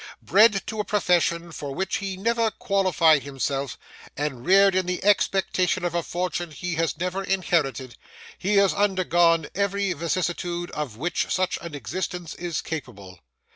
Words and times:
Bred 0.19 0.63
to 0.65 0.79
a 0.79 0.83
profession 0.83 1.51
for 1.51 1.75
which 1.75 1.97
he 1.97 2.17
never 2.17 2.49
qualified 2.49 3.21
himself, 3.21 3.77
and 4.17 4.43
reared 4.43 4.73
in 4.73 4.87
the 4.87 5.03
expectation 5.03 5.85
of 5.85 5.93
a 5.93 6.01
fortune 6.01 6.49
he 6.49 6.73
has 6.73 6.97
never 6.97 7.23
inherited, 7.23 7.97
he 8.39 8.55
has 8.57 8.73
undergone 8.73 9.45
every 9.53 9.93
vicissitude 9.93 10.71
of 10.71 10.97
which 10.97 11.31
such 11.31 11.59
an 11.61 11.75
existence 11.75 12.33
is 12.33 12.61
capable. 12.63 13.19